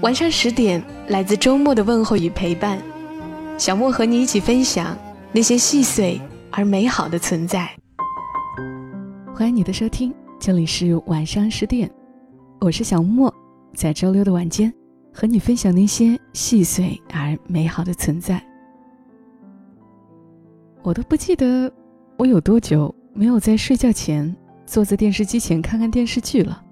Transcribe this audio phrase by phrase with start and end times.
[0.00, 2.78] 晚上十点，来自周末的问候与陪伴，
[3.56, 4.96] 小莫和你一起分享
[5.32, 7.70] 那些细碎而美好的存在。
[9.34, 11.90] 欢迎你的收听，这里是晚上十点，
[12.60, 13.32] 我是小莫，
[13.74, 14.72] 在周六的晚间
[15.12, 18.42] 和你分享那些细碎而美好的存在。
[20.82, 21.72] 我都不记得
[22.18, 24.34] 我有多久没有在睡觉前
[24.66, 26.63] 坐在电视机前看看电视剧了。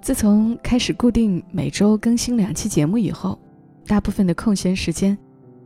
[0.00, 3.38] 自从开始固定每周更新两期节目以后，
[3.86, 5.16] 大部分的空闲时间，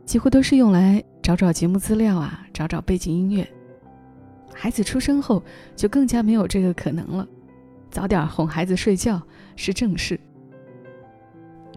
[0.05, 3.47] 几乎都是用来找找节目资料啊，找找背景音乐。
[4.53, 5.41] 孩子出生后，
[5.73, 7.25] 就更加没有这个可能了，
[7.89, 9.21] 早点哄孩子睡觉
[9.55, 10.19] 是正事。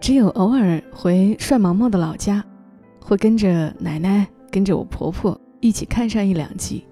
[0.01, 2.43] 只有偶尔回帅毛毛的老家，
[3.01, 6.85] 会跟着奶奶、跟着我婆婆一起看上一两集。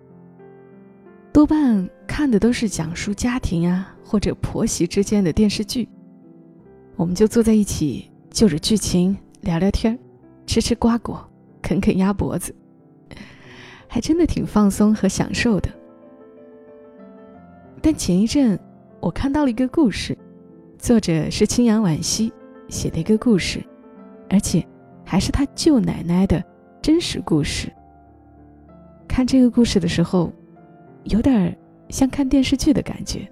[1.34, 5.88] 多半看的都是讲述家庭啊或者婆媳之间的电视剧，
[6.96, 9.98] 我们就坐在一起就着剧情聊聊天
[10.48, 11.30] 吃吃瓜果，
[11.62, 12.56] 啃啃鸭脖子，
[13.88, 15.70] 还真的挺放松和享受的。
[17.82, 18.58] 但前一阵
[19.00, 20.18] 我看到了一个故事，
[20.80, 22.34] 作者是青阳惋惜
[22.70, 23.64] 写的一个故事，
[24.30, 24.66] 而且
[25.04, 26.44] 还是他舅奶奶的
[26.82, 27.72] 真实故事。
[29.08, 30.34] 看这个故事的时候。
[31.10, 31.58] 有点
[31.90, 33.30] 像看电视剧的感觉，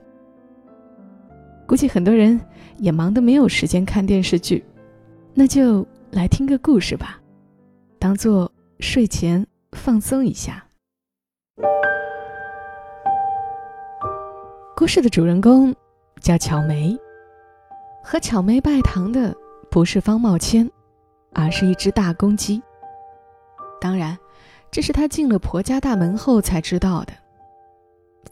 [1.67, 2.39] 估计很多人
[2.77, 4.63] 也忙得没有时间看电视剧，
[5.33, 7.19] 那就来听个故事吧，
[7.99, 10.63] 当做睡前放松一下。
[14.75, 15.73] 故事的主人公
[16.21, 16.97] 叫巧梅，
[18.03, 19.35] 和巧梅拜堂的
[19.69, 20.69] 不是方茂谦，
[21.33, 22.61] 而是一只大公鸡。
[23.79, 24.17] 当然，
[24.69, 27.13] 这是他进了婆家大门后才知道的。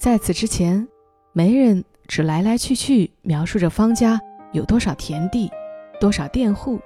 [0.04, 0.86] 在此之前，
[1.32, 4.20] 媒人只来来去去描述着方家
[4.52, 5.50] 有多少田地，
[5.98, 6.78] 多少佃户，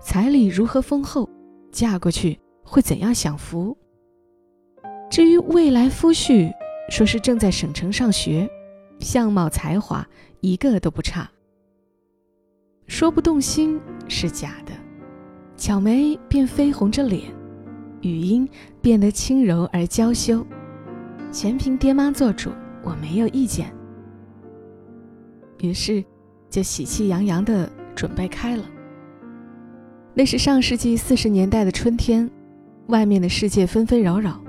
[0.00, 1.28] 彩礼如何丰厚，
[1.70, 3.76] 嫁过去会怎样享福。
[5.10, 6.50] 至于未来夫婿，
[6.88, 8.48] 说是正在省城上学，
[8.98, 10.08] 相貌才华
[10.40, 11.30] 一个都不差。
[12.86, 14.72] 说不动心是假的，
[15.54, 17.24] 巧梅便绯红着脸，
[18.00, 18.48] 语音
[18.80, 20.42] 变得轻柔而娇羞。
[21.34, 23.74] 全凭爹妈做主，我没有意见。
[25.58, 26.02] 于是，
[26.48, 28.64] 就喜气洋洋地准备开了。
[30.14, 32.30] 那是上世纪四十年代的春天，
[32.86, 34.40] 外面的世界纷纷扰扰，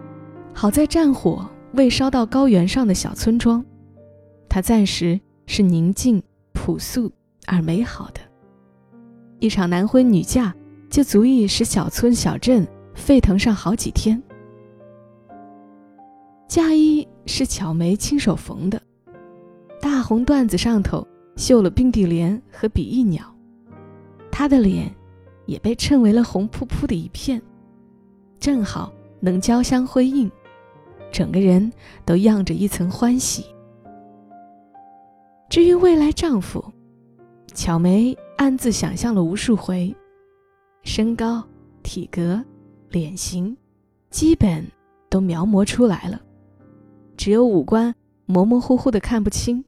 [0.53, 3.66] 好在战火未烧到高原上的小村庄，
[4.47, 6.22] 它暂时是宁静、
[6.53, 7.12] 朴素
[7.47, 8.22] 而美好的。
[9.40, 10.53] 一场男婚女嫁，
[10.88, 14.22] 就足以使小村小镇沸腾上好几天。
[16.48, 18.82] 嫁衣是巧梅亲手缝的，
[19.82, 23.26] 大红缎子上头绣了冰地莲和比翼鸟，
[24.32, 24.94] 她的脸
[25.48, 27.42] 也被衬为了红扑扑的一片，
[28.40, 30.32] 正好能交相辉映，
[31.12, 31.72] 整个人
[32.06, 33.44] 都漾着一层欢喜。
[35.50, 36.64] 至于未来丈夫，
[37.54, 39.94] 巧梅暗自想象了无数回，
[40.84, 41.44] 身高、
[41.82, 42.42] 体格、
[42.90, 43.58] 脸型，
[44.10, 44.66] 基本
[45.10, 46.22] 都描摹出来了。
[47.18, 47.94] 只有五官
[48.26, 49.64] 模模糊糊的看不清。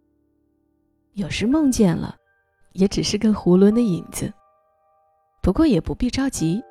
[1.14, 2.16] 有时梦见了，
[2.74, 4.32] 也只是个囫囵的影子。
[5.42, 6.62] 不过也不必着急，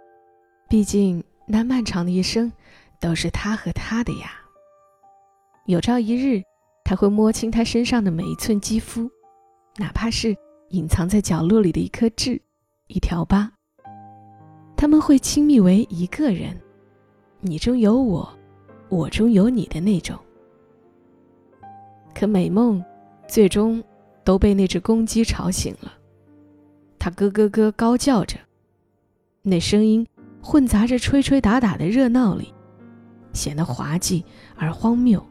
[0.69, 2.53] 毕竟那漫长的一生
[3.01, 4.33] 都是他和他的呀。
[5.65, 6.43] 有朝一日，
[6.85, 9.11] 他会摸清他身上的每一寸肌肤，
[9.79, 10.37] 哪怕是
[10.69, 12.41] 隐藏在角落里的一颗痣、
[12.87, 13.51] 一条疤。
[14.77, 16.61] 他们会亲密为一个人，
[17.41, 18.29] 你中有我，
[18.91, 20.17] 我中有你的那种。
[22.19, 22.83] 可美梦，
[23.29, 23.85] 最终
[24.25, 25.93] 都被那只公鸡吵醒了。
[26.99, 28.39] 它咯咯咯高叫着，
[29.43, 30.07] 那声音
[30.41, 32.55] 混杂着吹吹打打的热闹里，
[33.35, 34.25] 显得滑稽
[34.57, 35.23] 而荒谬。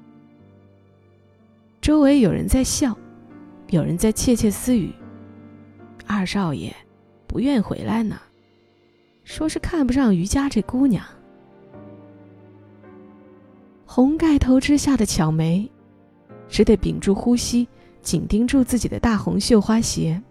[1.81, 2.95] 周围有人在笑，
[3.69, 4.93] 有人在窃窃私语。
[6.05, 6.71] 二少爷
[7.25, 8.15] 不愿回来呢，
[9.23, 11.03] 说是看不上于家这姑娘。
[13.87, 15.67] 红盖头之下的巧梅。
[16.47, 17.67] 只得屏住呼吸，
[18.01, 20.21] 紧盯住自己的大红绣花鞋。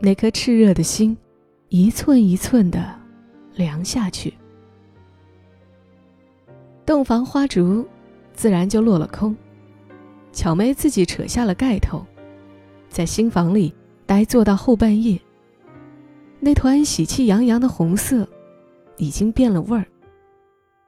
[0.00, 1.16] 那颗炽热的心
[1.68, 2.94] 一寸一寸的
[3.54, 4.34] 凉下去。
[6.84, 7.86] 洞房花烛，
[8.34, 9.34] 自然就落了空。
[10.32, 12.04] 巧梅自己扯下了盖头，
[12.88, 13.72] 在新房里
[14.06, 15.20] 呆坐到后半夜。
[16.40, 18.26] 那团喜气洋洋的红色，
[18.96, 19.86] 已经变了味儿，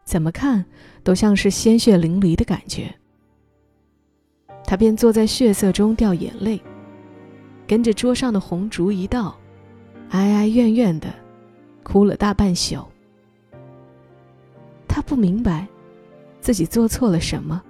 [0.05, 0.65] 怎么看
[1.05, 2.93] 都像是鲜血淋漓的感觉。
[4.67, 6.61] 他便坐在血色中掉眼泪，
[7.67, 9.37] 跟着桌上的红烛一道，
[10.11, 11.09] 哀哀怨怨的
[11.83, 12.85] 哭了大半宿。
[14.89, 15.67] 他不明白
[16.41, 17.63] 自己做错了什么。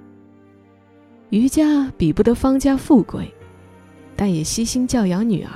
[1.31, 3.32] 余家比不得方家富贵，
[4.14, 5.50] 但也悉心教养女儿，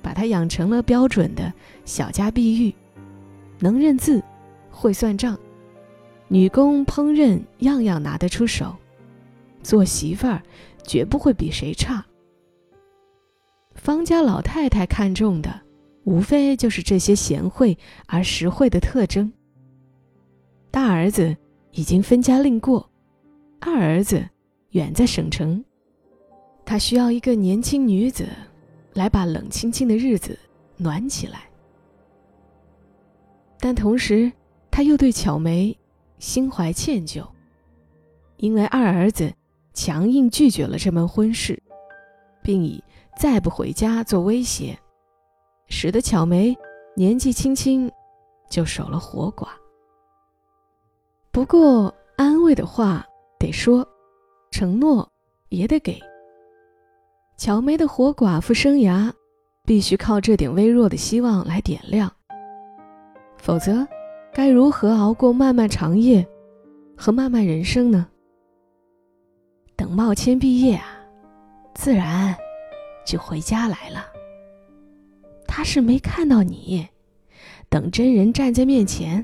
[0.00, 1.52] 把她养成了标准的
[1.84, 2.74] 小家碧玉，
[3.58, 4.22] 能认字，
[4.70, 5.36] 会算账，
[6.28, 8.74] 女工烹饪样样拿得出手，
[9.62, 10.42] 做媳妇儿
[10.84, 12.04] 绝不会比谁差。
[13.74, 15.62] 方家老太太看中的，
[16.04, 17.76] 无非就是这些贤惠
[18.06, 19.32] 而实惠的特征。
[20.70, 21.36] 大儿子
[21.70, 22.90] 已经分家另过，
[23.60, 24.28] 二儿子。
[24.72, 25.62] 远在省城，
[26.64, 28.26] 他需要一个年轻女子，
[28.94, 30.38] 来把冷清清的日子
[30.78, 31.42] 暖起来。
[33.60, 34.32] 但同时，
[34.70, 35.78] 他又对巧梅
[36.18, 37.22] 心怀歉疚，
[38.38, 39.30] 因为二儿子
[39.72, 41.62] 强硬拒绝了这门婚事，
[42.42, 42.82] 并以
[43.16, 44.78] 再不回家做威胁，
[45.68, 46.56] 使得巧梅
[46.94, 47.90] 年纪轻轻
[48.50, 49.48] 就守了活寡。
[51.30, 53.06] 不过，安慰的话
[53.38, 53.86] 得说。
[54.54, 55.10] 承诺
[55.48, 55.98] 也得给。
[57.38, 59.10] 巧梅的活寡妇生涯，
[59.64, 62.12] 必须靠这点微弱的希望来点亮。
[63.38, 63.88] 否则，
[64.30, 66.24] 该如何熬过漫漫长夜
[66.94, 68.06] 和漫漫人生呢？
[69.92, 70.86] 等茂谦毕业啊，
[71.74, 72.34] 自然
[73.04, 74.06] 就回家来了。
[75.46, 76.88] 他是没看到你，
[77.68, 79.22] 等真人站在面前，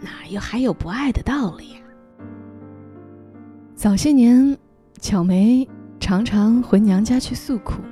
[0.00, 1.80] 哪又还有不爱的道理呀？
[3.74, 4.56] 早些年，
[5.00, 5.68] 巧梅
[5.98, 7.82] 常常回娘家去诉苦，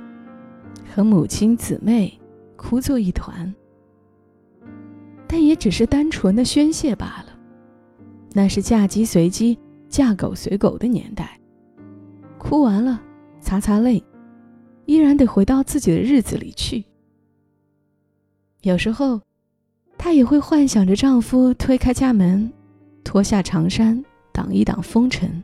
[0.95, 2.17] 和母亲姊妹
[2.55, 3.53] 哭作一团。
[5.27, 7.37] 但也只是单纯的宣泄罢了。
[8.31, 9.59] 那是嫁鸡随鸡、
[9.89, 11.37] 嫁狗随狗的年代。
[12.41, 12.99] 哭完了，
[13.39, 14.03] 擦擦泪，
[14.85, 16.83] 依然得回到自己的日子里去。
[18.63, 19.21] 有时候，
[19.95, 22.51] 她也会幻想着丈夫推开家门，
[23.03, 24.03] 脱下长衫
[24.33, 25.41] 挡一挡风尘。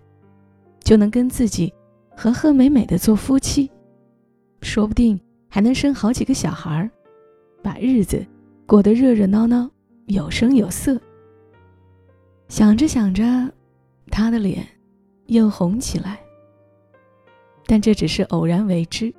[0.83, 1.71] 就能跟自己
[2.15, 3.69] 和和美美的做夫妻，
[4.61, 6.89] 说不定还能生好几个小孩儿，
[7.61, 8.25] 把日子
[8.65, 9.69] 过得热热闹闹、
[10.07, 10.99] 有声有色。
[12.47, 13.23] 想着想着，
[14.09, 14.67] 他的脸
[15.27, 16.19] 又红起来。
[17.67, 19.13] 但这只是偶然为之，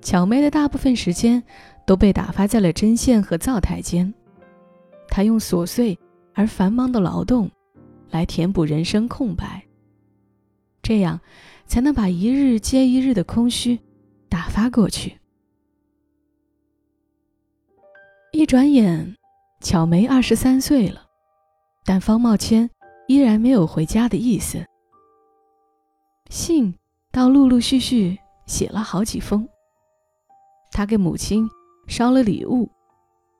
[0.00, 1.42] 巧梅的大部分时间
[1.86, 4.12] 都被打发在了针线和灶台间，
[5.08, 5.98] 她用琐碎
[6.34, 7.50] 而繁忙的劳动
[8.08, 9.62] 来填补人生空白。
[10.82, 11.20] 这样，
[11.66, 13.78] 才能把一日接一日的空虚
[14.30, 15.18] 打发过去。
[18.32, 19.16] 一转眼，
[19.60, 21.02] 巧梅二十三岁了，
[21.84, 22.70] 但方茂谦
[23.06, 24.64] 依然没有回家的意思。
[26.30, 26.74] 信
[27.12, 28.16] 倒陆陆续续
[28.46, 29.48] 写了好几封。
[30.72, 31.48] 他给母亲
[31.88, 32.70] 捎了礼物，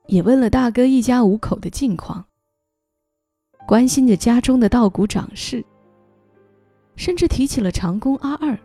[0.07, 2.25] 也问了大哥一家五口的近况，
[3.65, 5.63] 关心着家中的稻谷长势。
[6.97, 8.59] 甚至提起了长工阿二，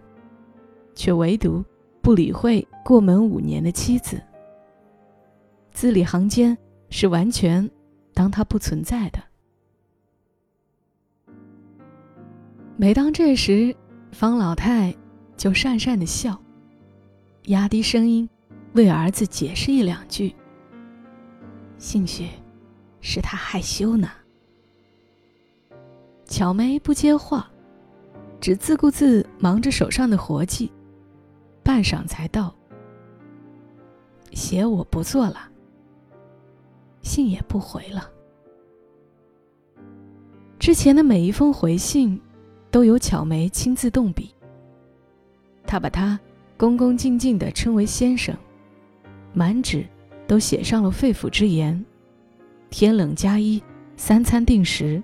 [0.94, 1.64] 却唯独
[2.02, 4.20] 不理会过门五年的妻子。
[5.70, 6.58] 字里行间
[6.90, 7.70] 是完全
[8.12, 9.22] 当他不存在的。
[12.76, 13.74] 每当这时，
[14.12, 14.94] 方老太
[15.36, 16.40] 就讪讪的笑，
[17.44, 18.28] 压低声音
[18.72, 20.34] 为儿子解释一两句。
[21.78, 22.28] 兴许
[23.00, 24.10] 是他害羞呢。
[26.26, 27.50] 巧梅不接话。
[28.38, 30.70] 只自顾自忙着手上的活计，
[31.64, 32.54] 半晌才道
[34.30, 35.48] ：“写我不做了，
[37.00, 38.10] 信也不回了。
[40.58, 42.20] 之前的每一封回信，
[42.76, 44.34] 都由巧梅亲自动笔。
[45.66, 46.20] 他把他
[46.58, 48.36] 恭恭敬敬地称为先生，
[49.32, 49.86] 满纸
[50.26, 51.82] 都写上了肺腑之言：
[52.68, 53.62] 天冷加衣，
[53.96, 55.02] 三餐定时。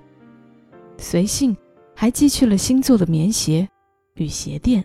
[0.98, 1.56] 随信。”
[1.96, 3.68] 还寄去了新做的棉鞋
[4.14, 4.84] 与鞋垫，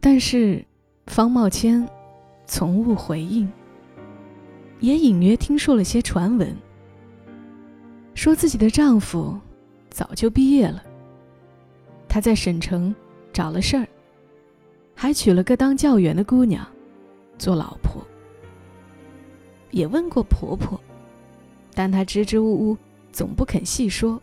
[0.00, 0.62] 但是
[1.06, 1.88] 方茂谦
[2.46, 3.50] 从无回应，
[4.80, 6.54] 也隐约听说了些传闻，
[8.14, 9.38] 说自己的丈夫
[9.88, 10.82] 早就毕业了，
[12.16, 12.94] 他在省城
[13.30, 13.86] 找了事儿，
[14.94, 16.66] 还娶了个当教员的姑娘，
[17.36, 18.02] 做老婆。
[19.70, 20.80] 也问过婆婆，
[21.74, 22.76] 但她支支吾吾，
[23.12, 24.18] 总不肯细说，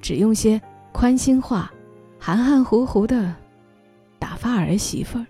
[0.00, 0.58] 只用些
[0.92, 1.70] 宽心话，
[2.18, 3.36] 含含糊糊的
[4.18, 5.26] 打发儿媳妇儿。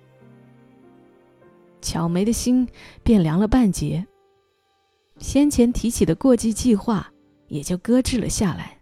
[1.83, 2.69] 巧梅的心
[3.03, 4.07] 便凉了半截，
[5.19, 7.11] 先前提起的过继计划
[7.49, 8.74] 也就搁置了下来。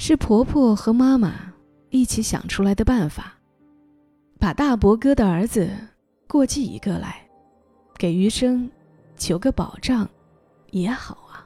[0.00, 1.52] 是婆婆和妈妈
[1.90, 3.36] 一起想出来的办法，
[4.38, 5.68] 把大伯哥的儿子
[6.28, 7.28] 过继一个来，
[7.98, 8.70] 给余生
[9.16, 10.08] 求个保障，
[10.70, 11.44] 也好啊。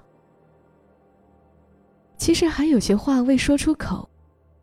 [2.18, 4.08] 其实还有些话未说出口，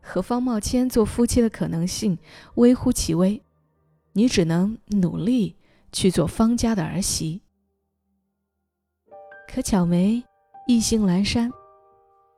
[0.01, 2.17] 和方茂谦做夫妻的可能性
[2.55, 3.41] 微乎其微。
[4.13, 5.55] 你只能努力
[5.91, 7.41] 去做方家的儿媳。
[9.51, 10.23] 可巧梅
[10.67, 11.51] 意兴阑珊，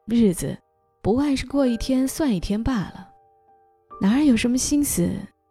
[0.05, 0.58] 日子
[1.01, 3.10] 不外是过一天算一天罢了，
[4.00, 5.10] 哪有什么心思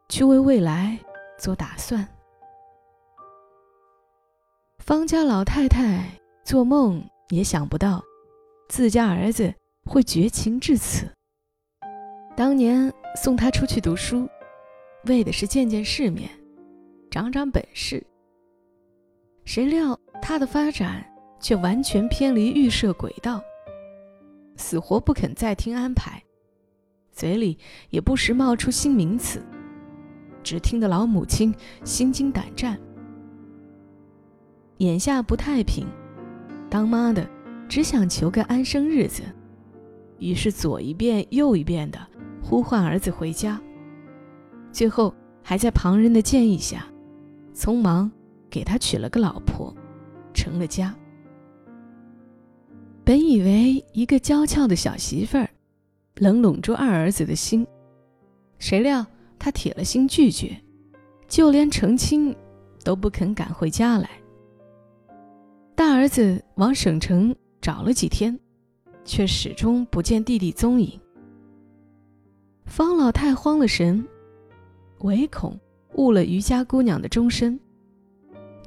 [0.09, 0.99] 去为未来
[1.39, 2.07] 做打算？
[4.79, 6.09] 方家老太太
[6.45, 8.01] 做梦也想不到，
[8.69, 9.53] 自家儿子
[9.85, 11.11] 会绝情至此。
[12.37, 14.29] 当年送他出去读书。
[15.07, 16.29] 为的是见见世面，
[17.11, 18.07] 长长本事。
[19.47, 21.03] 谁料他的发展
[21.41, 23.43] 却完全偏离预设轨道，
[24.61, 26.23] 死活不肯再听安排，
[27.11, 29.43] 嘴里也不时冒出新名词，
[30.43, 31.53] 只听得老母亲
[31.83, 32.79] 心惊胆战。
[34.77, 35.87] 眼下不太平，
[36.69, 37.29] 当妈的
[37.69, 39.23] 只想求个安生日子，
[40.19, 41.99] 于是左一遍右一遍的
[42.43, 43.59] 呼唤儿子回家。
[44.71, 45.13] 最后
[45.43, 46.87] 还在旁人的建议下，
[47.55, 48.13] 匆忙
[48.51, 49.75] 给他娶了个老婆，
[50.35, 50.95] 成了家。
[53.11, 55.51] 本以为一个娇俏的小媳妇儿
[56.21, 57.67] 能拢住二儿子的心，
[58.61, 59.05] 谁料
[59.37, 60.57] 他铁了心拒绝，
[61.27, 62.33] 就连成亲
[62.85, 64.09] 都不肯赶回家来。
[65.75, 68.39] 大儿子往省城找了几天，
[69.05, 70.97] 却始终不见弟弟踪影。
[72.65, 74.07] 方老太慌了神。
[75.01, 75.59] 唯恐
[75.95, 77.59] 误了余家姑娘的终身，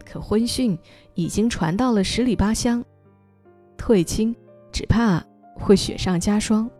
[0.04, 0.78] 可婚讯
[1.14, 2.84] 已经传到了十里八乡，
[3.86, 4.34] 退亲
[4.72, 5.22] 只怕
[5.58, 6.72] 会雪上加霜。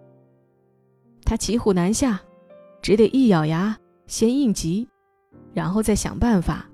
[1.26, 2.22] 他骑虎难下，
[2.82, 4.88] 只得一咬牙先应急，
[5.54, 6.66] 然后再想办法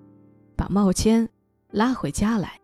[0.55, 1.27] 把茂谦
[1.71, 2.59] 拉回家来。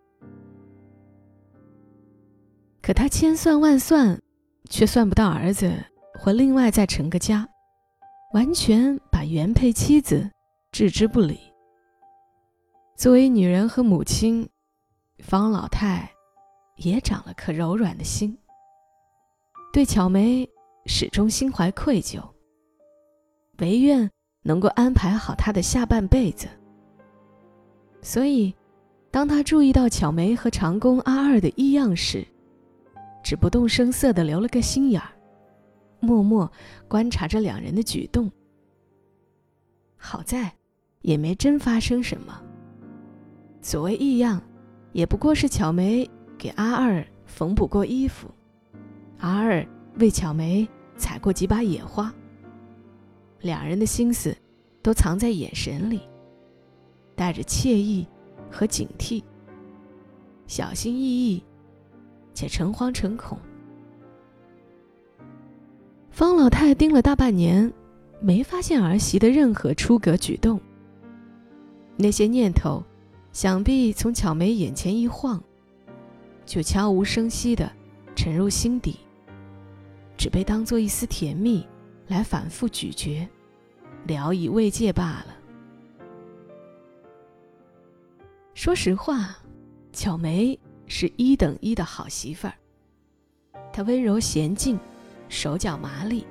[2.83, 4.21] 可他千算万算，
[4.69, 5.73] 却算不到儿子
[6.19, 7.49] 会另外再成个家。
[8.35, 10.29] 完全把原配妻子
[10.71, 11.39] 置之不理。
[12.95, 14.47] 作为女人和母亲，
[15.17, 16.11] 方老太
[16.75, 18.37] 也长了颗柔软的心，
[19.71, 20.47] 对巧梅
[20.85, 22.21] 始终心怀愧疚，
[23.59, 24.09] 唯愿
[24.41, 26.47] 能够安排好她的下半辈子。
[28.01, 28.53] 所以，
[29.09, 32.25] 当他注意到巧梅和长工阿二的异样时，
[33.23, 35.11] 只不动声色地留了个心眼儿。
[36.01, 36.51] 默默
[36.87, 38.29] 观察着两人的举动，
[39.97, 40.53] 好在
[41.01, 42.39] 也没真发生什么。
[43.61, 44.39] 所谓异样，
[44.91, 46.07] 也不过是巧梅
[46.45, 48.29] 给阿二缝补过衣服，
[49.17, 52.13] 阿二为巧梅采过几把野花。
[53.41, 54.37] 两人的心思
[54.83, 56.01] 都藏在眼神里，
[57.15, 58.05] 带着惬意
[58.51, 59.23] 和警惕，
[60.45, 61.43] 小心翼翼，
[62.35, 63.39] 且诚惶诚恐。
[66.11, 67.73] 方老太盯了大半年，
[68.21, 70.61] 没发现儿媳的任何出格举动。
[71.97, 72.83] 那些念头，
[73.33, 75.43] 想必从巧梅眼前一晃，
[76.45, 77.71] 就悄无声息地
[78.15, 78.99] 沉入心底，
[80.17, 81.65] 只被当做一丝甜蜜
[82.07, 83.27] 来反复咀嚼，
[84.05, 85.35] 聊以慰藉罢了。
[88.53, 89.37] 说实话，
[89.91, 92.53] 巧梅是一等一的好媳妇儿，
[93.73, 94.79] 她温柔娴静。
[95.27, 96.23] 手脚麻利，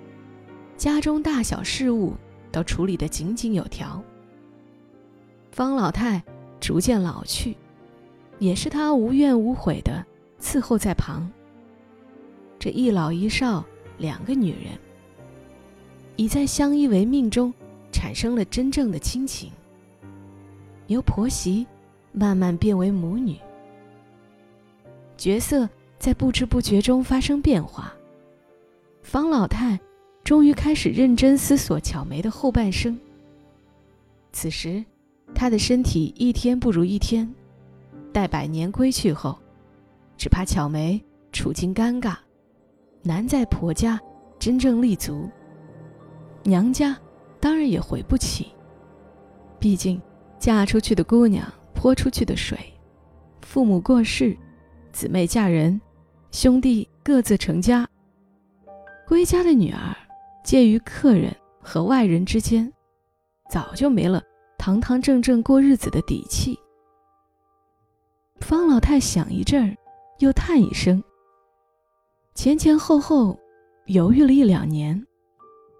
[0.76, 2.14] 家中大小事务
[2.52, 4.00] 都处理得井井有条。
[5.50, 6.22] 方老太
[6.60, 7.56] 逐渐老去，
[8.44, 10.04] 也是他无怨无悔的
[10.38, 11.26] 伺候在旁。
[12.58, 13.64] 这一老一少
[13.96, 14.78] 两个女人，
[16.16, 17.52] 已在相依为命中
[17.90, 19.50] 产生了真正的亲情，
[20.88, 21.66] 由婆媳
[22.12, 23.38] 慢慢变为母女，
[25.16, 25.66] 角色
[25.98, 27.94] 在不知不觉中发生变化。
[29.02, 29.80] 方老太
[30.22, 32.98] 终于开始认真思索巧梅的后半生。
[34.32, 34.84] 此时，
[35.34, 37.34] 她的身体一天不如一天，
[38.14, 39.36] 待百年归去后，
[40.16, 42.14] 只怕巧梅处境尴尬，
[43.02, 44.00] 难在婆家
[44.38, 45.28] 真正立足。
[46.44, 46.96] 娘家
[47.40, 48.52] 当然也回不起，
[49.58, 50.00] 毕竟
[50.38, 51.44] 嫁出去的姑娘
[51.74, 52.56] 泼出去的水，
[53.42, 54.38] 父母过世，
[54.92, 55.80] 姊妹嫁人，
[56.30, 57.84] 兄弟各自成家。
[59.08, 59.92] 归家的女儿，
[60.44, 62.72] 介于客人和外人之间，
[63.50, 64.22] 早就没了
[64.56, 66.56] 堂堂正正过日子的底气。
[68.44, 69.74] 方老太想一阵儿，
[70.18, 71.02] 又叹一声，
[72.34, 73.40] 前前后后
[73.86, 75.02] 犹豫了一两年，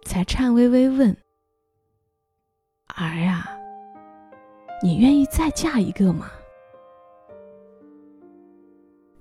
[0.07, 1.15] 才颤巍巍问
[2.97, 3.47] ：“儿啊，
[4.83, 6.31] 你愿意再嫁一个吗？”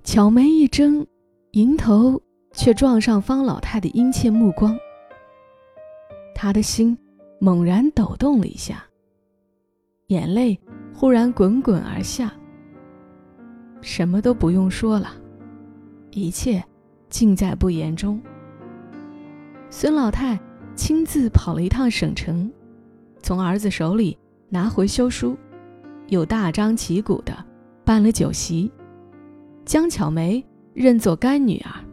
[0.06, 1.06] 巧眉一睁，
[1.52, 2.22] 迎头
[2.54, 4.74] 却撞上方老太的殷切目光，
[6.34, 6.98] 他的心
[7.42, 8.86] 猛然抖动了一下，
[10.08, 10.58] 眼泪
[10.96, 12.34] 忽然滚滚而下。
[13.84, 15.12] 什么都不用说了，
[16.12, 16.64] 一切
[17.10, 18.20] 尽在不言中。
[19.70, 20.40] 孙老太
[20.74, 22.50] 亲自跑了一趟省城，
[23.22, 25.38] 从儿子手里拿回休书，
[26.08, 27.46] 又大张旗鼓的
[27.84, 28.72] 办了酒席，
[29.66, 31.84] 将巧梅认作干女儿，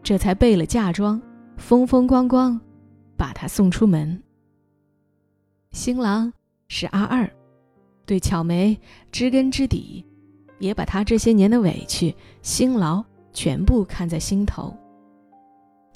[0.00, 1.20] 这才备了嫁妆，
[1.56, 2.58] 风风光光
[3.16, 4.22] 把她送出门。
[5.72, 6.32] 新郎
[6.68, 7.28] 是阿二，
[8.06, 8.78] 对巧梅
[9.10, 10.04] 知根知底。
[10.58, 14.74] 也把他这些年的委屈、辛劳全部看在心头，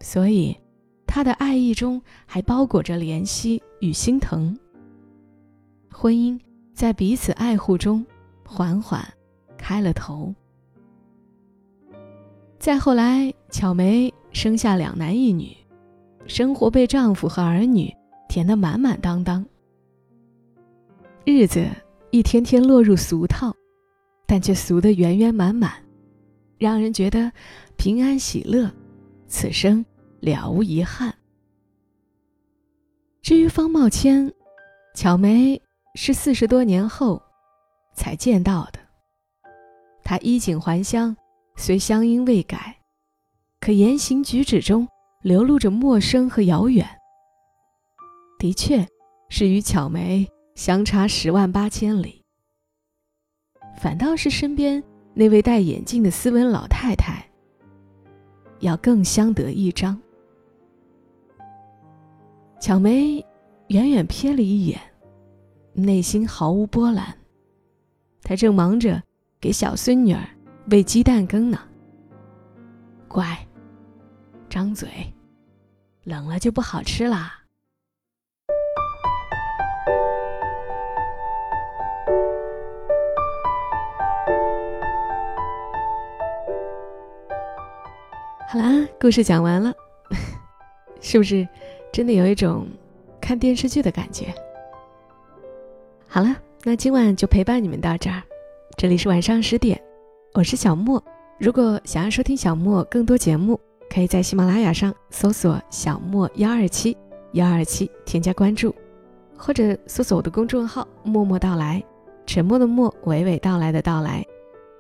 [0.00, 0.56] 所以
[1.06, 4.58] 他的爱意中还包裹着怜惜与心疼。
[5.90, 6.38] 婚姻
[6.74, 8.04] 在彼此爱护中
[8.44, 9.06] 缓缓
[9.56, 10.34] 开了头。
[12.58, 15.56] 再后来，巧梅生下两男一女，
[16.26, 17.94] 生活被丈夫和儿女
[18.28, 19.46] 填得满满当当，
[21.24, 21.64] 日子
[22.10, 23.27] 一天天落入俗。
[24.28, 25.72] 但却俗得圆圆满满，
[26.58, 27.32] 让人觉得
[27.78, 28.70] 平安喜乐，
[29.26, 29.82] 此生
[30.20, 31.14] 了无遗憾。
[33.22, 34.30] 至于方茂谦，
[34.94, 35.60] 巧梅
[35.94, 37.22] 是四十多年后
[37.94, 38.78] 才见到的。
[40.04, 41.16] 他衣锦还乡，
[41.56, 42.76] 虽乡音未改，
[43.60, 44.86] 可言行举止中
[45.22, 46.86] 流露着陌生和遥远。
[48.38, 48.86] 的确，
[49.30, 52.17] 是与巧梅相差十万八千里。
[53.78, 54.82] 反倒是身边
[55.14, 57.24] 那位戴眼镜的斯文老太太，
[58.58, 59.96] 要更相得益彰。
[62.60, 63.24] 巧梅
[63.68, 64.80] 远远瞥了一眼，
[65.74, 67.16] 内心毫无波澜。
[68.22, 69.00] 她正忙着
[69.40, 70.28] 给小孙女儿
[70.70, 71.60] 喂鸡蛋羹呢。
[73.06, 73.38] 乖，
[74.50, 74.88] 张嘴，
[76.02, 77.37] 冷了就不好吃啦。
[88.50, 89.74] 好啦，故事讲完了，
[91.02, 91.46] 是不是
[91.92, 92.66] 真的有一种
[93.20, 94.32] 看电视剧的感觉？
[96.08, 96.34] 好了，
[96.64, 98.22] 那今晚就陪伴你们到这儿。
[98.74, 99.78] 这里是晚上十点，
[100.32, 101.02] 我是小莫。
[101.38, 106.96] 如果想要收听小莫更多节目，可以在喜马拉雅上搜索“小莫幺二七
[107.32, 108.74] 幺二七”，添加关注，
[109.36, 111.84] 或者搜索我的公众号“默默到来”，
[112.24, 114.24] 沉默的默，娓娓道来的到来。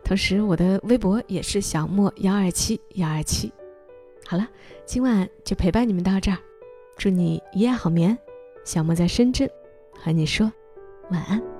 [0.08, 3.52] 同时，我的微博也是小莫幺二七幺二七。
[4.24, 4.48] 好了，
[4.86, 6.38] 今晚就陪伴你们到这儿，
[6.96, 8.16] 祝你一夜好眠。
[8.64, 9.46] 小莫在深圳，
[9.92, 10.50] 和你说
[11.10, 11.57] 晚安。